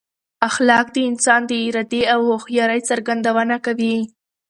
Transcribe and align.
اخلاق 0.49 0.87
د 0.95 0.97
انسان 1.09 1.41
د 1.47 1.51
ارادې 1.67 2.01
او 2.13 2.19
هوښیارۍ 2.29 2.81
څرګندونه 2.89 3.55
کوي. 3.65 3.97